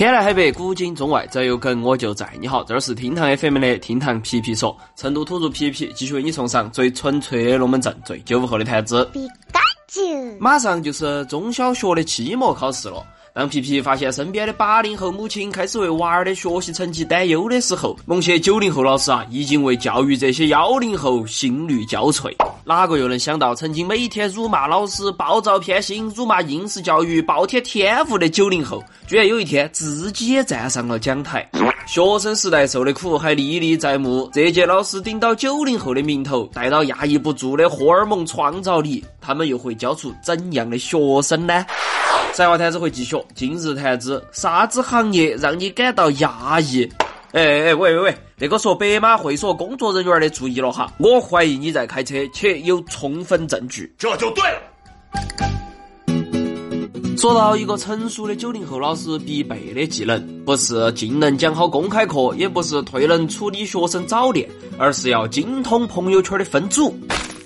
[0.00, 2.26] 天南海北，古今中外，只要有梗我就在。
[2.40, 9.06] 你好，这儿是厅堂 FM 的厅堂皮皮说，成都土著皮皮继续为你送上最纯粹的龙门阵，最九五后的谈资。
[10.38, 13.06] 马上就是中小学的期末考试了。
[13.32, 22.34] 当皮皮发现身边的八零后母亲开始为娃儿的学习成绩担忧的时候，某些九零后老师啊，已经为教育这些幺零后心力交瘁。
[22.64, 31.48] 哪个又能想到，曾经每天辱骂老师、暴躁偏心、辱骂应试教育、暴殄天物的九零后，居然有一天自己也站上了讲台。
[31.86, 41.64] 学生时代受的苦还历历在目，这届老师顶到九零后的名头，带到压抑不住的荷尔蒙创造力，他们又会教出怎样的学生呢？
[42.32, 43.16] 赛话谈子会继续。
[43.34, 46.88] 今日谈资：啥子行业让你感到压抑？
[47.32, 53.92] 哎哎喂喂喂，那个说白马会所工作人员的注意了哈，我怀疑你在开车，且有充分证据。
[53.98, 54.60] 这就对了。
[57.18, 66.96] 说到一个成熟的九零后老师必备的技能，不是净能讲好公开课，也不是退能处理学生早恋，而是要精通朋友圈的分组。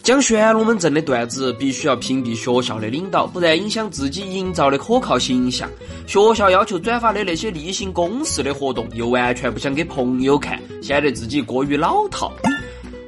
[0.04, 5.66] 讲玄龙门阵的段子，必须要屏蔽学校的领导，不然影响自己营造的可靠形象。
[6.06, 12.30] 学校要求转发的那些例行公事的活动，又完全不想给朋友看，显得自己过于老套。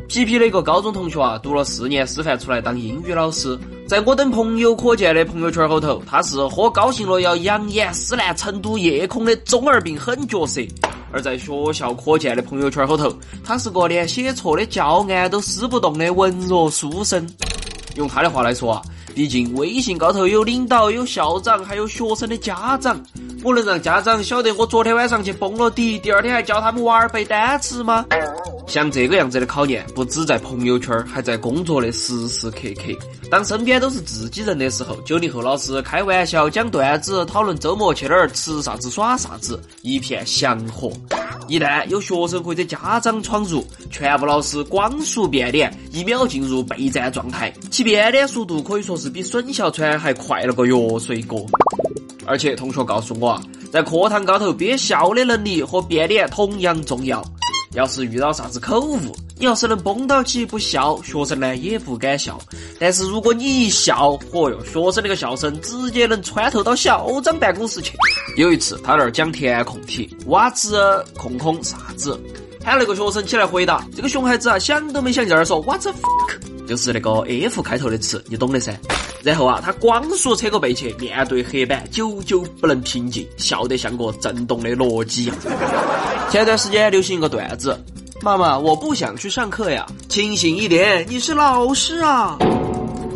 [0.09, 10.63] 皮皮的一个高中同学啊，读了四年师范出来当英语老师，在我等朋友可见的朋友圈后头，他是喝高兴了要扬言撕烂成都夜空的中二病狠角色。
[11.17, 13.11] 而在学校可见的朋友圈后头，
[13.43, 17.27] 他是个连写错的教案都撕不动的文弱书生。
[17.95, 18.83] 用他的话来说啊，
[19.15, 23.03] 毕竟微信高头有领导、有校长，还有学生的家长，
[23.47, 28.05] 我能让家长晓得我昨天晚上去蹦了迪，第二天还教他们娃儿背单词吗？
[28.67, 32.93] 像这个样子的考验，不止在朋友圈，还在工作的时时刻刻。
[33.31, 40.91] 当身边都是自己人的时候，九零后老师开玩笑、讲段子、讨论周末去哪儿吃啥子、耍啥子，一片祥和。
[41.47, 51.47] 一旦有学生或者家长闯入，全部老师光速变脸，一秒进入备战状态，其变脸速度可以说是比孙小川还快了个药水锅。
[52.27, 53.43] 而且同学告诉我啊，
[53.73, 57.25] 在课堂高头憋笑的能力和变脸同样重要。
[57.73, 58.97] 要是遇到啥子口误，
[59.39, 62.39] 你要是能绷到起不笑，学生呢也不敢笑。
[62.81, 67.93] 但是如果你一笑，嚯哟，学生那个笑声直接能穿透到校长办公室去。
[68.39, 72.19] 有一次他那儿讲填空题，瓦子空空啥子，
[72.65, 78.79] 喊那个学生起来回答，这个熊孩子啊想都没想就在那儿说 What the fuck，就是那个 F 开头的词，你懂的噻。
[79.23, 85.33] 然后啊，他光速扯个背去，面对黑板，久久不能平静，笑得像个震动的螺机。
[86.31, 87.77] 前段时间流行一个段子
[88.23, 92.39] ：“妈妈，我不想去上课呀。”清醒一点，你是老师啊。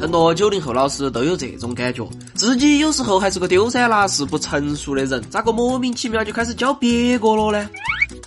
[0.01, 7.69] 很多九零后老师都有这种感觉，自己有时候还是个丢三落四、不成熟的人，咋个莫名其妙就开始教别个了呢？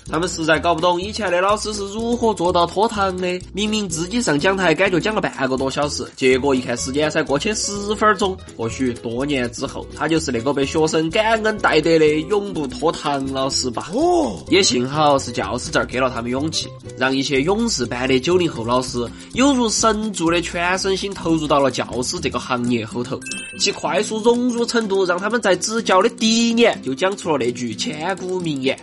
[0.09, 3.39] 他们实在搞不懂以前的老师是如何做到拖堂的。
[3.53, 8.37] 明明自己上讲台，感觉讲了半个多小时，结果一看时间才过去十分钟。
[8.57, 13.89] 或许多年之后，他就是那个被学生感恩戴德的永不拖堂老师吧。
[13.93, 23.19] 哦，也幸好是教师证给了他们勇气，让一些勇士般的九零后老师有如神助的全身心投入到了教师这个行业后头。
[23.59, 28.77] 其快速融入程度，让他们在执教的第一年就讲出了那句千古名言。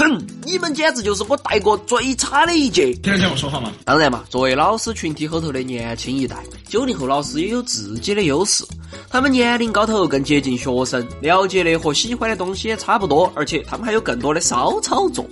[0.00, 2.90] 哼，你们简直就是我带过最差的一届。
[3.02, 3.70] 听得见我说话吗？
[3.84, 8.64] 当然嘛，作为老师群体后头的年轻一代，九零后老师也有自己的优势。
[9.08, 15.24] 他们年龄高头更接近学生，了解的和喜欢的东西也差不多，而且他们还有更多的骚操作。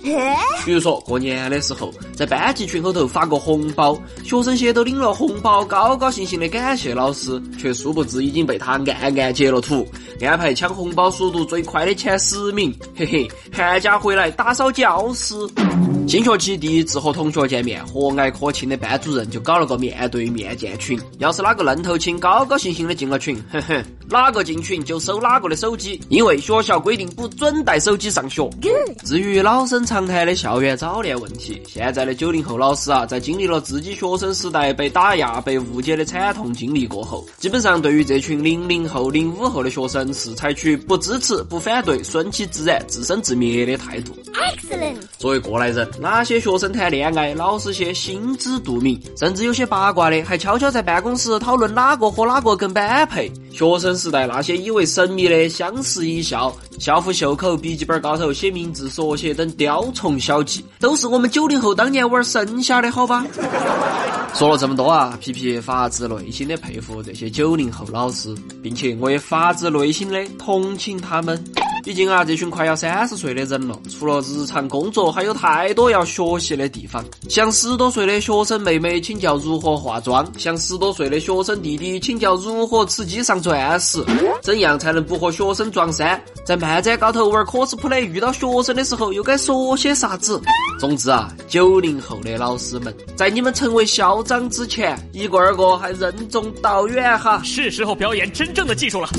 [0.65, 9.87] 比如说过年的时候，在班级群后头发个红包，学生些都领了红包，高高兴兴的感谢老师，却殊不知已经被他暗暗截了图，
[10.21, 12.77] 安排抢红包速度最快的前十名。
[12.95, 15.35] 嘿嘿，寒假回来打扫教室。
[16.09, 20.99] 新学期第一次和同学见面，和蔼可亲的班主任就搞了个面对面建群。
[21.19, 28.49] 要是哪个愣头青高高兴兴的进了群，哼哼，哪个进群就收哪个的手机，因为学校规定不准带手机上学。
[29.05, 44.17] 至于老生常谈的校园早恋问题，现在的九零后老师啊，在经历了自己学生时代被打压、被误解的惨痛经历过后，基本上对于这群零零后、零五后的学生是采取不支持、不反对、顺其自然、自生自灭的态度。
[44.33, 45.03] Excellent。
[45.19, 45.87] 作为过来人。
[45.99, 53.29] 哪些学生谈恋爱，老师些心知肚明，甚至有些八卦的，还悄悄在办公室讨论哪个和哪个更般配。
[53.51, 63.25] 学生时代那些以为神秘的相视一笑、校服袖口、笔记本高头写名字、缩写等雕虫小技，都是我们九零后当年玩剩下的好吧？
[64.33, 68.33] 说了这么多啊，皮皮发自内心的佩服这些九零后老师，
[68.63, 71.43] 并且我也发自内心的同情他们。
[71.83, 77.03] 毕竟啊，这群快要三十岁的人了，除了日常工作，还有太多要学习的地方。
[77.29, 84.03] 向十多岁的学生妹妹请教如何化妆，向十多岁的学生弟弟请教如何吃鸡上钻石，
[84.41, 86.21] 怎样才能不和学生撞衫？
[86.45, 90.39] 在漫展高头玩 cosplay 遇到学生的时候，又该说些啥子？
[90.79, 97.41] 总之啊，九零后的老师们，在你们成为校长之前，一个二个还任重道远哈。
[97.43, 99.09] 是时候表演真正的技术了。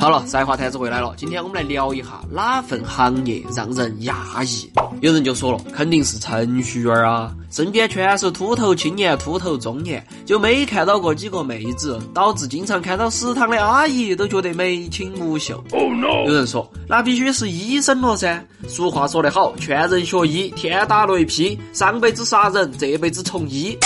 [0.00, 1.12] 好了，赛话台子回来了。
[1.14, 4.66] 今天我们来聊一下哪份行业让人压抑？
[5.02, 15.62] 有人就说了，肯定是程序员啊，身边全是秃头青年、秃头中年，就没看到过几个妹子，导致经常看到食堂的阿姨都觉得眉清目秀。
[15.70, 18.42] 有人说，那必须是医生了噻。
[18.66, 23.76] 俗话说得好，劝人学医，天打雷劈，上辈子杀人，这辈子从医。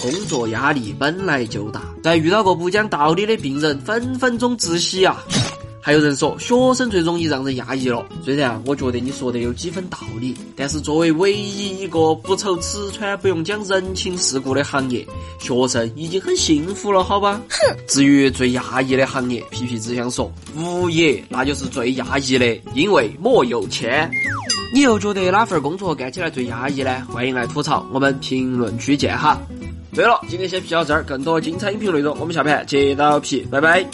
[0.00, 5.22] 工作压力本来就大，再遇到个不讲道理的病人，分分钟窒息啊！
[5.82, 8.04] 还有人说，学生最容易让人压抑了。
[8.22, 15.06] 虽然我觉得你说的有几分道理，但是作为唯一一个不愁吃穿、不用讲人情世故的行业，
[15.38, 17.40] 学生已经很幸福了，好吧？
[17.48, 17.76] 哼。
[17.88, 24.10] 至于最压抑的行业，皮皮只想说，物业那就是最压抑的，因为没有钱。
[24.72, 27.06] 你又觉得哪份工作干起来最压抑呢？
[27.10, 29.40] 欢迎来吐槽，我们评论区见哈。
[29.94, 33.84] 对了，今天先皮到这儿，更多精彩音频内容，我们下盘接到皮，拜拜。